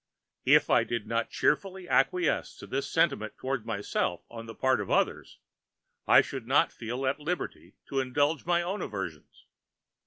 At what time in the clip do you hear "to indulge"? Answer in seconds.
7.89-8.43